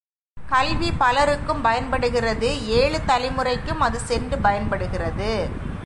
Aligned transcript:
கல்வி 0.37 0.89
பலருக்கும் 0.91 1.61
பயன்படுகிறது 1.61 2.47
ஏழு 2.79 2.99
தலைமுறைக்கும் 3.05 3.79
அது 3.79 3.99
சென்று 4.09 4.37
பயன்படுகிறது. 4.37 5.31